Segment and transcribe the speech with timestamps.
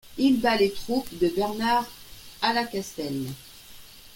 [0.17, 1.85] Il bat les troupes de Bernard
[2.41, 3.27] à La Castelle.